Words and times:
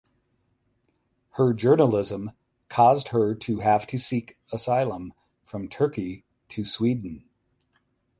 Her 1.33 1.53
journalism 1.53 2.31
caused 2.69 3.09
her 3.09 3.35
to 3.35 3.59
have 3.59 3.85
to 3.85 3.99
seek 3.99 4.35
asylum 4.51 5.13
from 5.45 5.69
Turkey 5.69 6.25
to 6.47 6.65
Sweden. 6.65 7.29